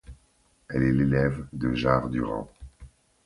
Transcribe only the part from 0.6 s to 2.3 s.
Elle est l'élève de Jar